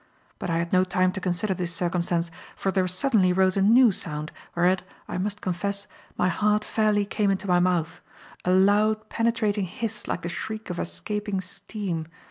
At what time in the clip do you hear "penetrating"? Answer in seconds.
9.09-9.65